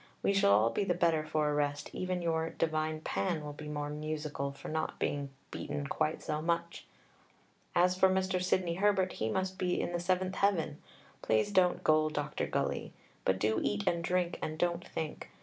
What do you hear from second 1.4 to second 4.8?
a rest. Even your 'divine Pan' will be more musical for